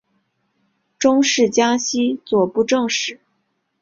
[0.97, 3.19] 终仕江西左布政使。